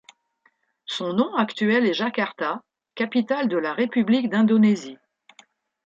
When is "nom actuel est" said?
1.13-1.93